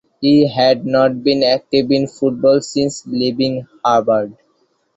He 0.19 0.47
had 0.47 0.83
not 0.83 1.21
been 1.23 1.43
active 1.43 1.91
in 1.91 2.07
football 2.07 2.59
since 2.61 3.05
leaving 3.05 3.67
Harvard. 3.85 4.35